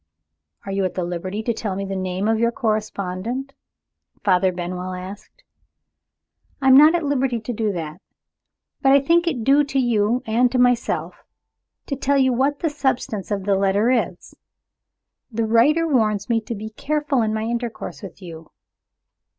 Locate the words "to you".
9.65-10.23